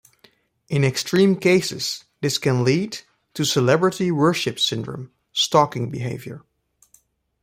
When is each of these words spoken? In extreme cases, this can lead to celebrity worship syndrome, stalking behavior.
In 0.67 0.83
extreme 0.83 1.35
cases, 1.35 2.05
this 2.21 2.39
can 2.39 2.63
lead 2.63 3.01
to 3.35 3.45
celebrity 3.45 4.09
worship 4.09 4.57
syndrome, 4.59 5.11
stalking 5.31 5.91
behavior. 5.91 6.41